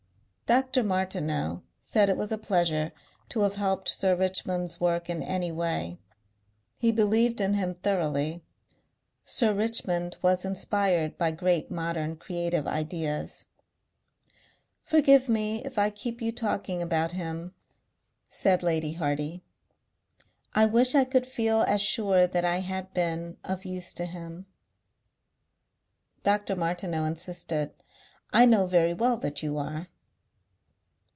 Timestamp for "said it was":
1.79-2.33